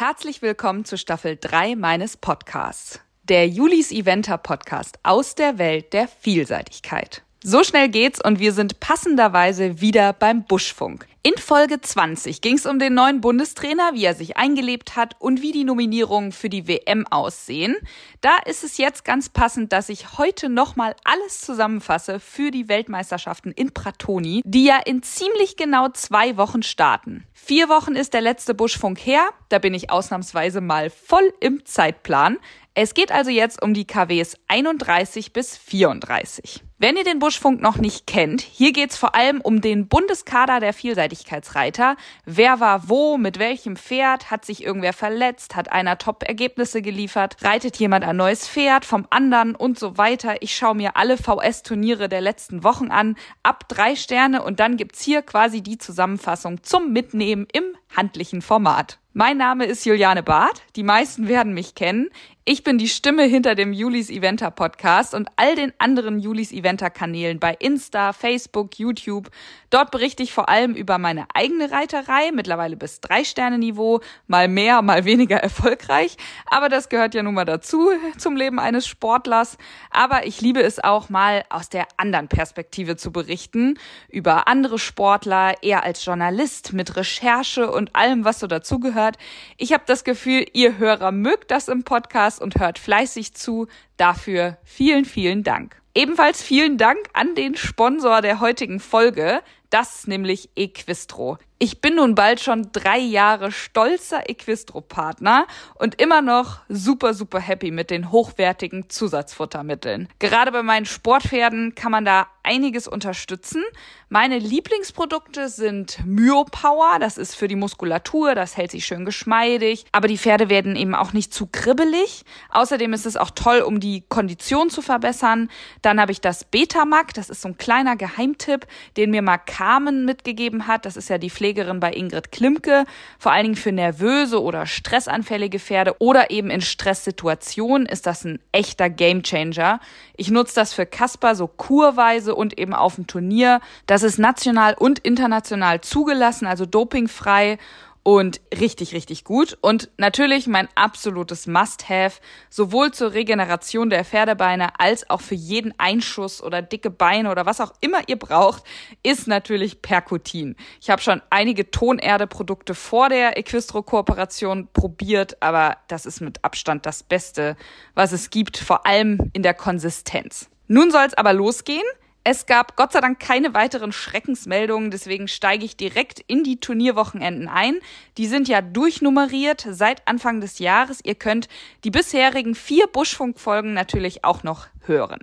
[0.00, 3.00] Herzlich willkommen zu Staffel 3 meines Podcasts.
[3.24, 7.24] Der Julis Eventer Podcast aus der Welt der Vielseitigkeit.
[7.44, 11.06] So schnell geht's und wir sind passenderweise wieder beim Buschfunk.
[11.22, 15.40] In Folge 20 ging es um den neuen Bundestrainer, wie er sich eingelebt hat und
[15.40, 17.76] wie die Nominierungen für die WM aussehen.
[18.22, 23.52] Da ist es jetzt ganz passend, dass ich heute nochmal alles zusammenfasse für die Weltmeisterschaften
[23.52, 27.24] in Pratoni, die ja in ziemlich genau zwei Wochen starten.
[27.34, 32.38] Vier Wochen ist der letzte Buschfunk her, da bin ich ausnahmsweise mal voll im Zeitplan.
[32.74, 36.62] Es geht also jetzt um die KWs 31 bis 34.
[36.80, 40.72] Wenn ihr den Buschfunk noch nicht kennt, hier geht's vor allem um den Bundeskader der
[40.72, 41.96] Vielseitigkeitsreiter.
[42.24, 47.78] Wer war wo, mit welchem Pferd, hat sich irgendwer verletzt, hat einer Top-Ergebnisse geliefert, reitet
[47.78, 50.40] jemand ein neues Pferd vom anderen und so weiter.
[50.40, 55.02] Ich schaue mir alle VS-Turniere der letzten Wochen an, ab drei Sterne und dann gibt's
[55.02, 57.64] hier quasi die Zusammenfassung zum Mitnehmen im
[57.96, 59.00] handlichen Format.
[59.14, 60.62] Mein Name ist Juliane Barth.
[60.76, 62.08] Die meisten werden mich kennen.
[62.50, 66.88] Ich bin die Stimme hinter dem Julis Eventer Podcast und all den anderen Julis Eventer
[66.88, 69.28] Kanälen bei Insta, Facebook, YouTube.
[69.68, 74.48] Dort berichte ich vor allem über meine eigene Reiterei, mittlerweile bis drei Sterne Niveau, mal
[74.48, 76.16] mehr, mal weniger erfolgreich.
[76.46, 79.58] Aber das gehört ja nun mal dazu zum Leben eines Sportlers.
[79.90, 85.62] Aber ich liebe es auch mal aus der anderen Perspektive zu berichten über andere Sportler,
[85.62, 89.18] eher als Journalist mit Recherche und allem, was so dazugehört.
[89.58, 93.66] Ich habe das Gefühl, ihr Hörer mögt das im Podcast und hört fleißig zu.
[93.96, 95.80] Dafür vielen, vielen Dank.
[95.94, 101.38] Ebenfalls vielen Dank an den Sponsor der heutigen Folge, das ist nämlich Equistro.
[101.60, 107.72] Ich bin nun bald schon drei Jahre stolzer Equistro-Partner und immer noch super, super happy
[107.72, 110.08] mit den hochwertigen Zusatzfuttermitteln.
[110.20, 113.64] Gerade bei meinen Sportpferden kann man da einiges unterstützen.
[114.08, 120.06] Meine Lieblingsprodukte sind Myopower, das ist für die Muskulatur, das hält sich schön geschmeidig, aber
[120.08, 122.24] die Pferde werden eben auch nicht zu kribbelig.
[122.50, 125.50] Außerdem ist es auch toll, um die Kondition zu verbessern.
[125.82, 128.66] Dann habe ich das Betamac, das ist so ein kleiner Geheimtipp,
[128.96, 130.86] den mir mal Carmen mitgegeben hat.
[130.86, 132.84] Das ist ja die Pflege Pflegerin bei Ingrid Klimke,
[133.18, 138.38] vor allen Dingen für nervöse oder stressanfällige Pferde oder eben in Stresssituationen ist das ein
[138.52, 139.80] echter Gamechanger.
[140.14, 143.60] Ich nutze das für Kasper so kurweise und eben auf dem Turnier.
[143.86, 147.56] Das ist national und international zugelassen, also dopingfrei
[148.02, 149.58] und richtig, richtig gut.
[149.60, 152.20] Und natürlich mein absolutes Must-Have,
[152.50, 157.60] sowohl zur Regeneration der Pferdebeine als auch für jeden Einschuss oder dicke Beine oder was
[157.60, 158.64] auch immer ihr braucht,
[159.02, 160.56] ist natürlich Percutin.
[160.80, 167.02] Ich habe schon einige Tonerde-Produkte vor der Equistro-Kooperation probiert, aber das ist mit Abstand das
[167.02, 167.56] Beste,
[167.94, 170.48] was es gibt, vor allem in der Konsistenz.
[170.66, 171.84] Nun soll es aber losgehen.
[172.30, 177.48] Es gab Gott sei Dank keine weiteren Schreckensmeldungen, deswegen steige ich direkt in die Turnierwochenenden
[177.48, 177.78] ein.
[178.18, 181.00] Die sind ja durchnummeriert seit Anfang des Jahres.
[181.02, 181.48] Ihr könnt
[181.84, 185.20] die bisherigen vier Buschfunkfolgen natürlich auch noch hören.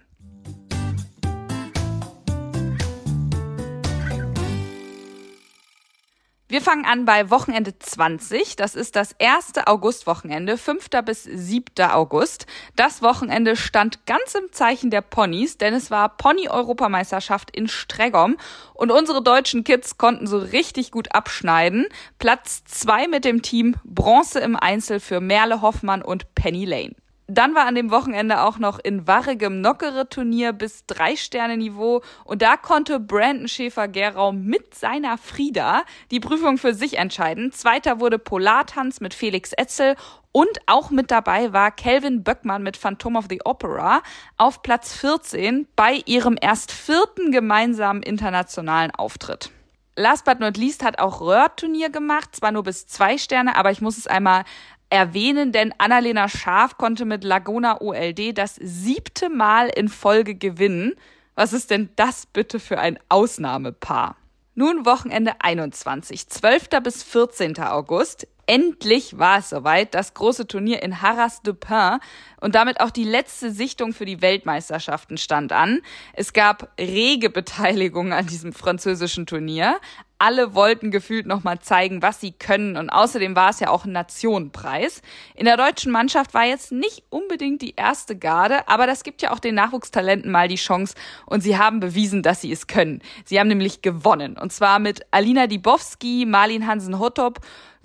[6.55, 8.55] Wir fangen an bei Wochenende 20.
[8.55, 10.87] Das ist das erste Augustwochenende, 5.
[11.03, 11.83] bis 7.
[11.91, 12.45] August.
[12.77, 18.37] Das Wochenende stand ganz im Zeichen der Ponys, denn es war Pony-Europameisterschaft in Stregom
[18.73, 21.87] und unsere deutschen Kids konnten so richtig gut abschneiden.
[22.19, 26.95] Platz zwei mit dem Team, Bronze im Einzel für Merle Hoffmann und Penny Lane.
[27.27, 32.01] Dann war an dem Wochenende auch noch in Warregem Nockere Turnier bis drei Sterne Niveau
[32.23, 37.51] und da konnte Brandon Schäfer-Gerau mit seiner Frieda die Prüfung für sich entscheiden.
[37.51, 39.95] Zweiter wurde Polartanz mit Felix Etzel
[40.31, 44.03] und auch mit dabei war Kelvin Böckmann mit Phantom of the Opera
[44.37, 49.49] auf Platz 14 bei ihrem erst vierten gemeinsamen internationalen Auftritt.
[49.97, 53.79] Last but not least hat auch Röhr-Turnier gemacht, zwar nur bis zwei Sterne, aber ich
[53.79, 54.43] muss es einmal
[54.89, 60.93] erwähnen, denn Annalena Scharf konnte mit Laguna OLD das siebte Mal in Folge gewinnen.
[61.35, 64.15] Was ist denn das bitte für ein Ausnahmepaar?
[64.53, 66.69] Nun Wochenende 21, 12.
[66.81, 67.59] bis 14.
[67.59, 68.27] August.
[68.47, 71.99] Endlich war es soweit, das große Turnier in Harras de Pin
[72.39, 75.81] und damit auch die letzte Sichtung für die Weltmeisterschaften stand an.
[76.13, 79.79] Es gab rege Beteiligung an diesem französischen Turnier.
[80.19, 83.91] Alle wollten gefühlt nochmal zeigen, was sie können und außerdem war es ja auch ein
[83.91, 85.01] Nationenpreis.
[85.33, 89.31] In der deutschen Mannschaft war jetzt nicht unbedingt die erste Garde, aber das gibt ja
[89.31, 90.95] auch den Nachwuchstalenten mal die Chance
[91.25, 93.01] und sie haben bewiesen, dass sie es können.
[93.25, 97.39] Sie haben nämlich gewonnen und zwar mit Alina Dibowski, Marlin Hansen-Hottop,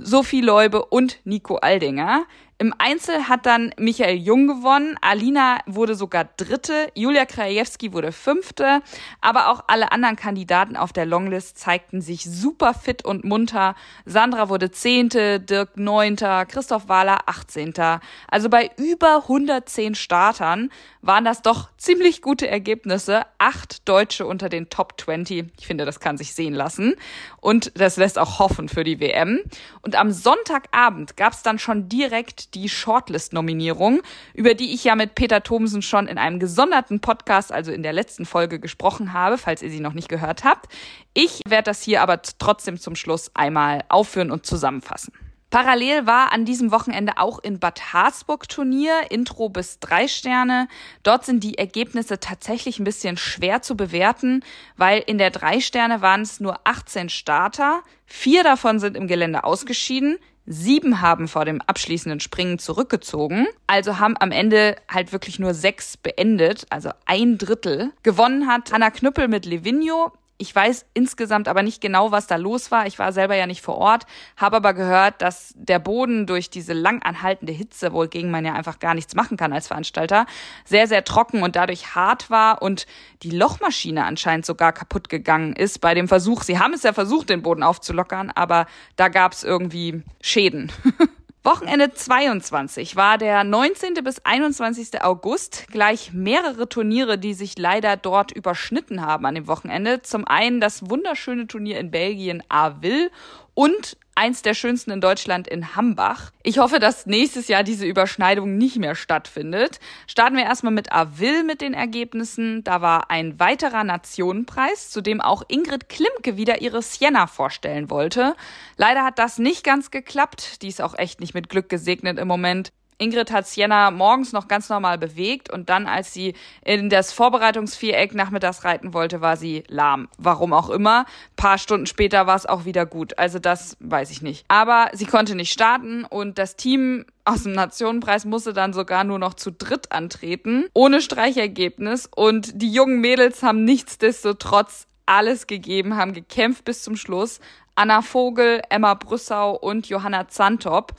[0.04, 2.26] Sophie Leube und Nico Aldinger.
[2.60, 8.82] Im Einzel hat dann Michael Jung gewonnen, Alina wurde sogar Dritte, Julia Krajewski wurde Fünfte,
[9.22, 13.76] aber auch alle anderen Kandidaten auf der Longlist zeigten sich super fit und munter.
[14.04, 18.00] Sandra wurde Zehnte, Dirk Neunter, Christoph Wahler Achtzehnter.
[18.28, 20.70] Also bei über 110 Startern
[21.00, 23.22] waren das doch ziemlich gute Ergebnisse.
[23.38, 25.46] Acht Deutsche unter den Top 20.
[25.58, 26.94] Ich finde, das kann sich sehen lassen.
[27.40, 29.40] Und das lässt auch hoffen für die WM.
[29.80, 34.02] Und am Sonntagabend gab es dann schon direkt die Shortlist-Nominierung,
[34.34, 37.92] über die ich ja mit Peter Thomsen schon in einem gesonderten Podcast, also in der
[37.92, 40.70] letzten Folge, gesprochen habe, falls ihr sie noch nicht gehört habt.
[41.14, 45.12] Ich werde das hier aber trotzdem zum Schluss einmal aufführen und zusammenfassen.
[45.50, 50.68] Parallel war an diesem Wochenende auch in Bad Harzburg Turnier, Intro bis drei Sterne.
[51.02, 54.44] Dort sind die Ergebnisse tatsächlich ein bisschen schwer zu bewerten,
[54.76, 57.82] weil in der drei Sterne waren es nur 18 Starter.
[58.06, 60.18] Vier davon sind im Gelände ausgeschieden.
[60.52, 65.96] Sieben haben vor dem abschließenden Springen zurückgezogen, also haben am Ende halt wirklich nur sechs
[65.96, 67.92] beendet, also ein Drittel.
[68.02, 72.70] Gewonnen hat Hanna Knüppel mit Levinho, ich weiß insgesamt aber nicht genau, was da los
[72.70, 72.86] war.
[72.86, 74.06] Ich war selber ja nicht vor Ort,
[74.38, 78.78] habe aber gehört, dass der Boden durch diese lang anhaltende Hitze, wogegen man ja einfach
[78.78, 80.24] gar nichts machen kann als Veranstalter,
[80.64, 82.86] sehr, sehr trocken und dadurch hart war und
[83.22, 86.42] die Lochmaschine anscheinend sogar kaputt gegangen ist bei dem Versuch.
[86.42, 88.66] Sie haben es ja versucht, den Boden aufzulockern, aber
[88.96, 90.72] da gab es irgendwie Schäden.
[91.42, 93.94] Wochenende 22 war der 19.
[94.04, 95.02] bis 21.
[95.02, 95.68] August.
[95.70, 100.02] Gleich mehrere Turniere, die sich leider dort überschnitten haben an dem Wochenende.
[100.02, 103.10] Zum einen das wunderschöne Turnier in Belgien Avil
[103.54, 106.30] und eins der schönsten in Deutschland in Hambach.
[106.42, 109.80] Ich hoffe, dass nächstes Jahr diese Überschneidung nicht mehr stattfindet.
[110.06, 112.64] Starten wir erstmal mit Avil mit den Ergebnissen.
[112.64, 118.34] Da war ein weiterer Nationenpreis, zu dem auch Ingrid Klimke wieder ihre Sienna vorstellen wollte.
[118.76, 120.62] Leider hat das nicht ganz geklappt.
[120.62, 122.72] Die ist auch echt nicht mit Glück gesegnet im Moment.
[123.00, 128.14] Ingrid hat Sienna morgens noch ganz normal bewegt und dann, als sie in das Vorbereitungsviereck
[128.14, 130.08] nachmittags reiten wollte, war sie lahm.
[130.18, 131.00] Warum auch immer.
[131.00, 133.18] Ein paar Stunden später war es auch wieder gut.
[133.18, 134.44] Also das weiß ich nicht.
[134.48, 139.18] Aber sie konnte nicht starten und das Team aus dem Nationenpreis musste dann sogar nur
[139.18, 142.08] noch zu dritt antreten, ohne Streichergebnis.
[142.14, 147.40] Und die jungen Mädels haben nichtsdestotrotz alles gegeben, haben gekämpft bis zum Schluss.
[147.80, 150.92] Anna Vogel, Emma Brüssau und Johanna Zantop.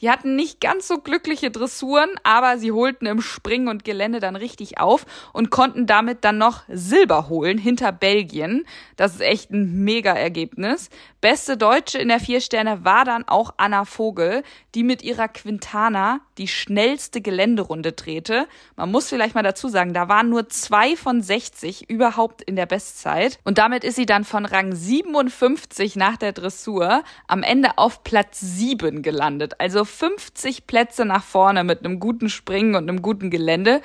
[0.00, 4.36] Die hatten nicht ganz so glückliche Dressuren, aber sie holten im Springen und Gelände dann
[4.36, 8.64] richtig auf und konnten damit dann noch Silber holen hinter Belgien.
[8.94, 10.90] Das ist echt ein mega Ergebnis.
[11.20, 14.44] Beste Deutsche in der Viersterne war dann auch Anna Vogel,
[14.76, 18.46] die mit ihrer Quintana die schnellste Geländerunde drehte.
[18.76, 22.66] Man muss vielleicht mal dazu sagen, da waren nur zwei von 60 überhaupt in der
[22.66, 23.40] Bestzeit.
[23.42, 28.40] Und damit ist sie dann von Rang 57 nach der Dressur am Ende auf Platz
[28.40, 29.54] 7 gelandet.
[29.60, 33.80] Also 50 Plätze nach vorne mit einem guten Springen und einem guten Gelände.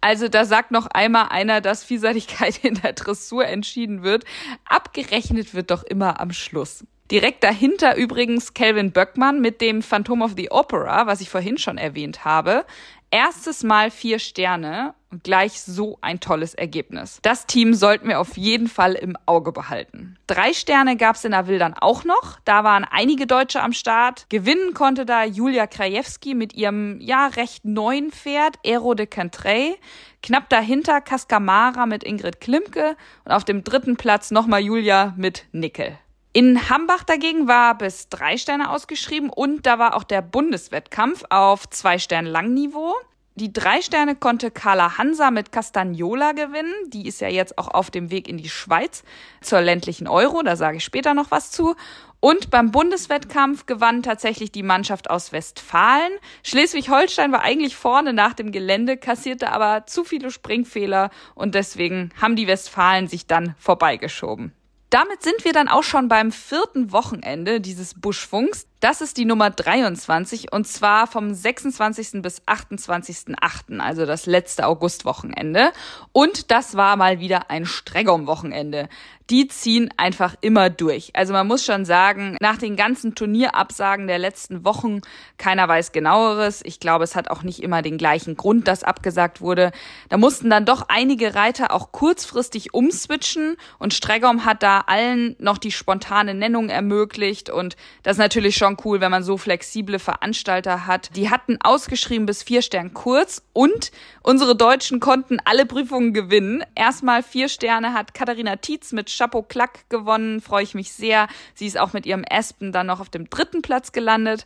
[0.00, 4.24] Also da sagt noch einmal einer, dass Vielseitigkeit in der Dressur entschieden wird.
[4.64, 6.84] Abgerechnet wird doch immer am Schluss.
[7.10, 11.78] Direkt dahinter übrigens Calvin Böckmann mit dem Phantom of the Opera, was ich vorhin schon
[11.78, 12.66] erwähnt habe.
[13.10, 17.20] Erstes Mal vier Sterne und gleich so ein tolles Ergebnis.
[17.22, 20.18] Das Team sollten wir auf jeden Fall im Auge behalten.
[20.26, 22.38] Drei Sterne gab es in der Wildern auch noch.
[22.44, 24.26] Da waren einige Deutsche am Start.
[24.28, 29.76] Gewinnen konnte da Julia Krajewski mit ihrem ja recht neuen Pferd Aero de Cantrey.
[30.22, 35.98] Knapp dahinter Cascamara mit Ingrid Klimke und auf dem dritten Platz nochmal Julia mit Nickel.
[36.38, 41.68] In Hambach dagegen war bis drei Sterne ausgeschrieben und da war auch der Bundeswettkampf auf
[41.68, 42.94] zwei Sterne Langniveau.
[43.34, 46.72] Die drei Sterne konnte Carla Hansa mit Castagnola gewinnen.
[46.90, 49.02] Die ist ja jetzt auch auf dem Weg in die Schweiz
[49.40, 50.44] zur ländlichen Euro.
[50.44, 51.74] Da sage ich später noch was zu.
[52.20, 56.12] Und beim Bundeswettkampf gewann tatsächlich die Mannschaft aus Westfalen.
[56.44, 62.36] Schleswig-Holstein war eigentlich vorne nach dem Gelände, kassierte aber zu viele Springfehler und deswegen haben
[62.36, 64.52] die Westfalen sich dann vorbeigeschoben.
[64.90, 68.67] Damit sind wir dann auch schon beim vierten Wochenende dieses Buschfunks.
[68.80, 72.22] Das ist die Nummer 23 und zwar vom 26.
[72.22, 75.72] bis 28.8., also das letzte Augustwochenende.
[76.12, 78.88] Und das war mal wieder ein Streggom-Wochenende.
[79.30, 81.10] Die ziehen einfach immer durch.
[81.14, 85.00] Also man muss schon sagen, nach den ganzen Turnierabsagen der letzten Wochen,
[85.36, 86.62] keiner weiß genaueres.
[86.64, 89.72] Ich glaube, es hat auch nicht immer den gleichen Grund, dass abgesagt wurde.
[90.08, 95.58] Da mussten dann doch einige Reiter auch kurzfristig umswitchen und Streggom hat da allen noch
[95.58, 100.86] die spontane Nennung ermöglicht und das natürlich schon schon cool, wenn man so flexible Veranstalter
[100.86, 101.16] hat.
[101.16, 103.90] Die hatten ausgeschrieben bis vier Stern kurz und
[104.22, 106.64] unsere Deutschen konnten alle Prüfungen gewinnen.
[106.74, 111.28] Erstmal vier Sterne hat Katharina Tietz mit Chapeau Klack gewonnen, freue ich mich sehr.
[111.54, 114.44] Sie ist auch mit ihrem Aspen dann noch auf dem dritten Platz gelandet.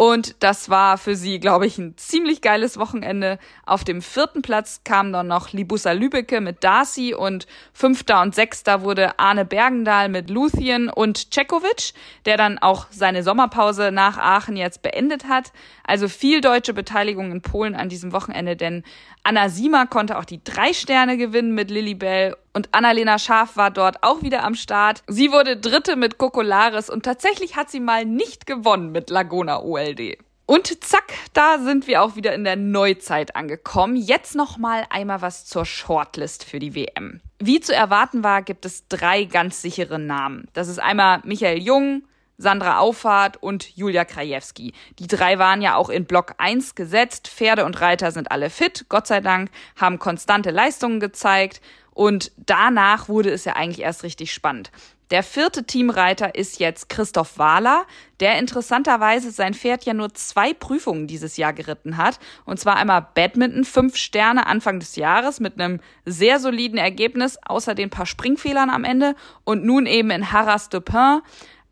[0.00, 3.36] Und das war für sie, glaube ich, ein ziemlich geiles Wochenende.
[3.66, 8.82] Auf dem vierten Platz kam dann noch Libusa Lübecke mit Darcy und fünfter und sechster
[8.82, 11.94] wurde Arne Bergendahl mit Luthien und Cekovic,
[12.26, 15.50] der dann auch seine Sommerpause nach Aachen jetzt beendet hat.
[15.82, 18.84] Also viel deutsche Beteiligung in Polen an diesem Wochenende, denn
[19.28, 24.02] Anna Siemer konnte auch die drei Sterne gewinnen mit Lilibell und Annalena Scharf war dort
[24.02, 25.02] auch wieder am Start.
[25.06, 30.16] Sie wurde Dritte mit Kokolaris und tatsächlich hat sie mal nicht gewonnen mit Laguna OLD.
[30.46, 33.96] Und zack, da sind wir auch wieder in der Neuzeit angekommen.
[33.96, 37.20] Jetzt noch mal einmal was zur Shortlist für die WM.
[37.38, 40.48] Wie zu erwarten war, gibt es drei ganz sichere Namen.
[40.54, 42.02] Das ist einmal Michael Jung,
[42.38, 44.72] Sandra Auffahrt und Julia Krajewski.
[45.00, 47.26] Die drei waren ja auch in Block 1 gesetzt.
[47.26, 51.60] Pferde und Reiter sind alle fit, Gott sei Dank, haben konstante Leistungen gezeigt.
[51.92, 54.70] Und danach wurde es ja eigentlich erst richtig spannend.
[55.10, 57.86] Der vierte Teamreiter ist jetzt Christoph Wahler,
[58.20, 62.20] der interessanterweise sein Pferd ja nur zwei Prüfungen dieses Jahr geritten hat.
[62.44, 67.74] Und zwar einmal Badminton, fünf Sterne Anfang des Jahres mit einem sehr soliden Ergebnis, außer
[67.74, 69.16] den paar Springfehlern am Ende.
[69.44, 71.22] Und nun eben in Harras de Pin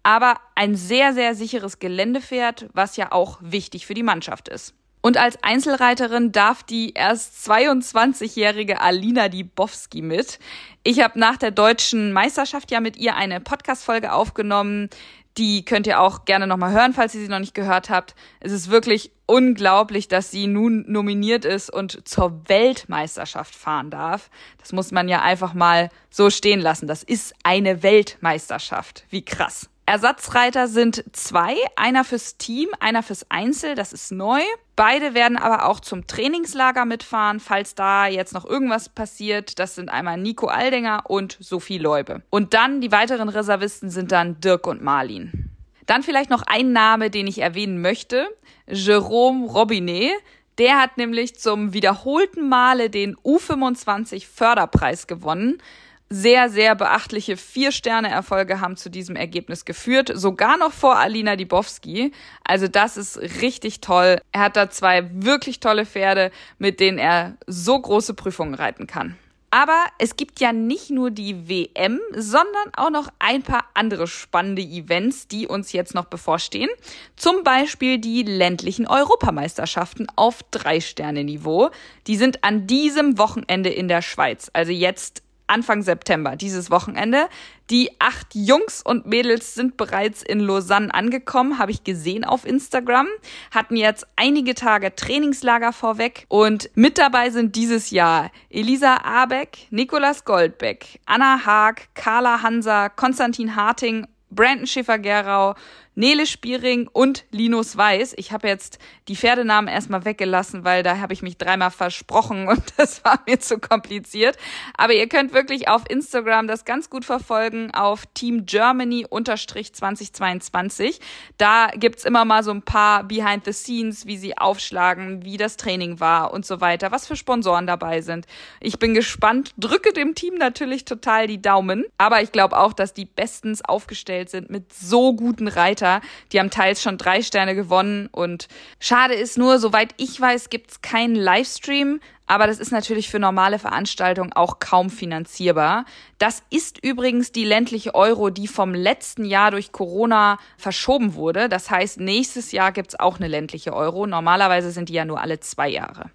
[0.07, 4.73] aber ein sehr, sehr sicheres Geländepferd, was ja auch wichtig für die Mannschaft ist.
[5.01, 10.39] Und als Einzelreiterin darf die erst 22-jährige Alina Dibowski mit.
[10.85, 14.91] Ich habe nach der deutschen Meisterschaft ja mit ihr eine Podcast-Folge aufgenommen.
[15.39, 18.15] Die könnt ihr auch gerne nochmal hören, falls ihr sie noch nicht gehört habt.
[18.39, 24.31] Es ist wirklich unglaublich, dass sie nun nominiert ist und zur Weltmeisterschaft fahren darf.
[24.59, 26.87] Das muss man ja einfach mal so stehen lassen.
[26.87, 29.05] Das ist eine Weltmeisterschaft.
[29.11, 29.69] Wie krass.
[29.89, 34.41] Ersatzreiter sind zwei, einer fürs Team, einer fürs Einzel, das ist neu.
[34.75, 39.61] Beide werden aber auch zum Trainingslager mitfahren, falls da jetzt noch irgendwas passiert.
[39.61, 42.23] Das sind einmal Nico Aldinger und Sophie Leube.
[42.31, 45.51] Und dann die weiteren Reservisten sind dann Dirk und Marlin.
[45.87, 48.27] Dann vielleicht noch ein Name, den ich erwähnen möchte.
[48.67, 50.15] Jerome Robinet.
[50.59, 55.59] Der hat nämlich zum wiederholten Male den U25 Förderpreis gewonnen
[56.09, 62.13] sehr, sehr beachtliche Vier-Sterne-Erfolge haben zu diesem Ergebnis geführt, sogar noch vor Alina Dibowski.
[62.45, 64.21] Also das ist richtig toll.
[64.33, 69.17] Er hat da zwei wirklich tolle Pferde, mit denen er so große Prüfungen reiten kann.
[69.51, 74.61] Aber es gibt ja nicht nur die WM, sondern auch noch ein paar andere spannende
[74.61, 76.69] Events, die uns jetzt noch bevorstehen.
[77.15, 81.71] Zum Beispiel die ländlichen Europameisterschaften auf Drei-Sterne-Niveau.
[82.07, 87.29] Die sind an diesem Wochenende in der Schweiz, also jetzt Anfang September, dieses Wochenende.
[87.71, 93.07] Die acht Jungs und Mädels sind bereits in Lausanne angekommen, habe ich gesehen auf Instagram,
[93.51, 100.25] hatten jetzt einige Tage Trainingslager vorweg und mit dabei sind dieses Jahr Elisa Abeck, Nikolas
[100.25, 105.55] Goldbeck, Anna Haag, Carla Hansa, Konstantin Harting, Brandon Schäfer-Gerau,
[105.99, 108.13] Nele Spiering und Linus Weiß.
[108.19, 112.63] Ich habe jetzt die Pferdenamen erstmal weggelassen, weil da habe ich mich dreimal versprochen und
[112.77, 114.37] das war mir zu kompliziert.
[114.77, 121.01] Aber ihr könnt wirklich auf Instagram das ganz gut verfolgen auf Team Germany 2022.
[121.39, 125.57] Da gibt's immer mal so ein paar Behind the Scenes, wie sie aufschlagen, wie das
[125.57, 128.27] Training war und so weiter, was für Sponsoren dabei sind.
[128.61, 132.93] Ich bin gespannt, drücke dem Team natürlich total die Daumen, aber ich glaube auch, dass
[132.93, 136.01] die bestens aufgestellt sind mit so guten Reitern weiter.
[136.33, 138.49] Die haben teils schon drei Sterne gewonnen und
[138.81, 142.01] schade ist nur, soweit ich weiß, gibt's keinen Livestream.
[142.29, 145.85] Aber das ist natürlich für normale Veranstaltungen auch kaum finanzierbar.
[146.19, 151.49] Das ist übrigens die ländliche Euro, die vom letzten Jahr durch Corona verschoben wurde.
[151.49, 154.09] Das heißt, nächstes Jahr gibt's auch eine ländliche Euro.
[154.09, 156.11] Normalerweise sind die ja nur alle zwei Jahre.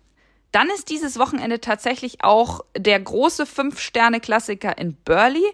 [0.51, 5.45] Dann ist dieses Wochenende tatsächlich auch der große Fünf-Sterne-Klassiker in Burley.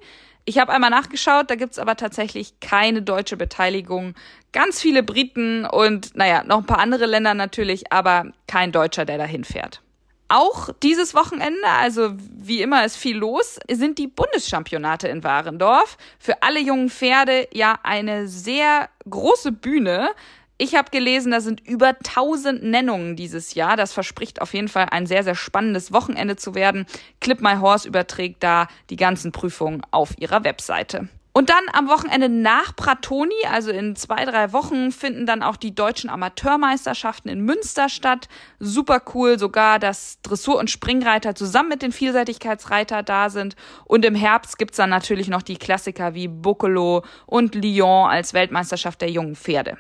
[0.50, 4.13] Ich habe einmal nachgeschaut, da gibt's aber tatsächlich keine deutsche Beteiligung.
[4.54, 9.18] Ganz viele Briten und naja, noch ein paar andere Länder natürlich, aber kein Deutscher, der
[9.18, 9.82] dahin fährt.
[10.30, 15.98] Auch dieses Wochenende, also wie immer ist viel los, sind die Bundeschampionate in Warendorf.
[16.18, 20.12] Für alle jungen Pferde ja eine sehr große Bühne.
[20.60, 23.78] Ich habe gelesen, da sind über 1000 Nennungen dieses Jahr.
[23.78, 26.88] Das verspricht auf jeden Fall ein sehr, sehr spannendes Wochenende zu werden.
[27.22, 31.10] Clip My Horse überträgt da die ganzen Prüfungen auf ihrer Webseite.
[31.38, 35.76] Und dann am Wochenende nach Pratoni, also in zwei, drei Wochen, finden dann auch die
[35.76, 38.28] deutschen Amateurmeisterschaften in Münster statt.
[38.60, 43.56] Super cool, sogar, dass Dressur- und Springreiter zusammen mit den Vielseitigkeitsreiter da sind.
[43.86, 49.02] Und im Herbst gibt's dann natürlich noch die Klassiker wie Buccolo und Lyon als Weltmeisterschaft
[49.02, 49.78] der jungen Pferde.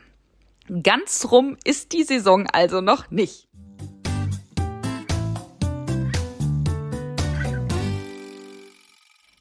[0.83, 3.47] Ganz rum ist die Saison also noch nicht.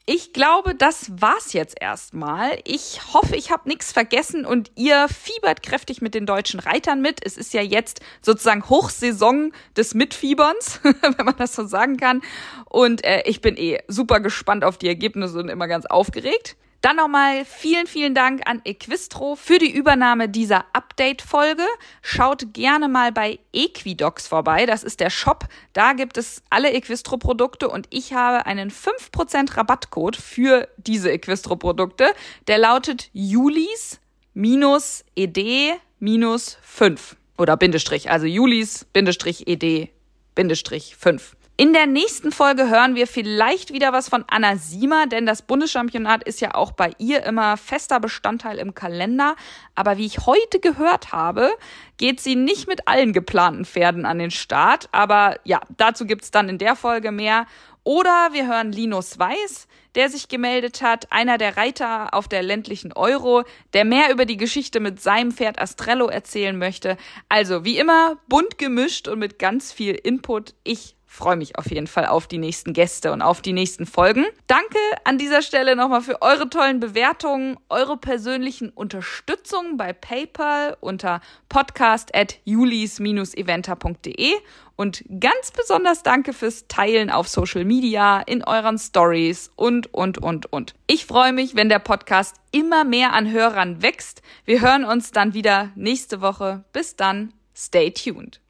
[0.08, 2.60] Ich glaube, das war's jetzt erstmal.
[2.64, 7.18] Ich hoffe, ich habe nichts vergessen und ihr fiebert kräftig mit den deutschen Reitern mit.
[7.26, 12.22] Es ist ja jetzt sozusagen Hochsaison des Mitfieberns, wenn man das so sagen kann.
[12.66, 16.56] Und äh, ich bin eh super gespannt auf die Ergebnisse und immer ganz aufgeregt.
[16.80, 21.64] Dann nochmal vielen, vielen Dank an Equistro für die Übernahme dieser Update-Folge.
[22.02, 24.66] Schaut gerne mal bei Equidox vorbei.
[24.66, 25.46] Das ist der Shop.
[25.72, 32.12] Da gibt es alle Equistro-Produkte und ich habe einen 5% Rabattcode für diese Equistro-Produkte.
[32.46, 34.00] Der lautet Julis
[34.34, 39.90] minus ED minus 5 oder Bindestrich, also Julis Bindestrich ED
[40.34, 41.36] Bindestrich 5.
[41.58, 46.22] In der nächsten Folge hören wir vielleicht wieder was von Anna Siemer, denn das Bundeschampionat
[46.22, 49.36] ist ja auch bei ihr immer fester Bestandteil im Kalender.
[49.74, 51.50] Aber wie ich heute gehört habe,
[51.96, 54.90] geht sie nicht mit allen geplanten Pferden an den Start.
[54.92, 57.46] Aber ja, dazu gibt's dann in der Folge mehr.
[57.84, 62.92] Oder wir hören Linus Weiß, der sich gemeldet hat, einer der Reiter auf der ländlichen
[62.92, 66.98] Euro, der mehr über die Geschichte mit seinem Pferd Astrello erzählen möchte.
[67.30, 70.52] Also wie immer bunt gemischt und mit ganz viel Input.
[70.62, 74.26] Ich freue mich auf jeden Fall auf die nächsten Gäste und auf die nächsten Folgen.
[74.46, 81.20] Danke an dieser Stelle nochmal für eure tollen Bewertungen, eure persönlichen Unterstützung bei PayPal unter
[81.48, 84.34] podcast at julis-eventer.de
[84.76, 90.52] und ganz besonders danke fürs Teilen auf Social Media, in euren Stories und, und, und,
[90.52, 90.74] und.
[90.86, 94.20] Ich freue mich, wenn der Podcast immer mehr an Hörern wächst.
[94.44, 96.64] Wir hören uns dann wieder nächste Woche.
[96.72, 98.40] Bis dann, stay tuned.